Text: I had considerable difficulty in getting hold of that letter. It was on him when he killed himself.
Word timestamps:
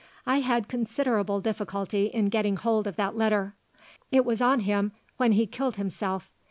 I 0.25 0.39
had 0.39 0.67
considerable 0.67 1.41
difficulty 1.41 2.07
in 2.07 2.29
getting 2.29 2.57
hold 2.57 2.87
of 2.87 2.95
that 2.95 3.15
letter. 3.15 3.55
It 4.11 4.25
was 4.25 4.41
on 4.41 4.61
him 4.61 4.93
when 5.17 5.33
he 5.33 5.45
killed 5.45 5.75
himself. 5.75 6.31